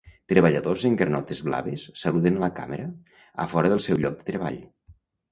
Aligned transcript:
Treballadors 0.31 0.83
en 0.87 0.93
granotes 1.01 1.41
blaves 1.49 1.83
saluden 2.03 2.39
a 2.39 2.41
la 2.43 2.49
càmera 2.59 2.87
a 3.43 3.45
fora 3.53 3.71
del 3.75 3.83
seu 3.89 4.01
lloc 4.05 4.17
de 4.23 4.27
treball. 4.31 4.57